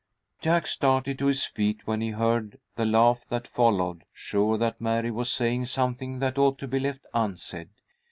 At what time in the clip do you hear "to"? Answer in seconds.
1.19-1.27, 6.57-6.67